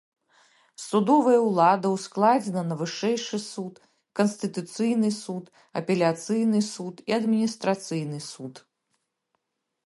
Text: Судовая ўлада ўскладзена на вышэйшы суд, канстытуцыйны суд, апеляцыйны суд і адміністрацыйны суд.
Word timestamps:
Судовая 0.83 1.35
ўлада 1.47 1.87
ўскладзена 1.95 2.63
на 2.69 2.77
вышэйшы 2.79 3.39
суд, 3.43 3.75
канстытуцыйны 4.21 5.09
суд, 5.19 5.53
апеляцыйны 5.83 6.59
суд 6.71 6.95
і 7.13 7.17
адміністрацыйны 7.19 8.19
суд. 8.33 8.53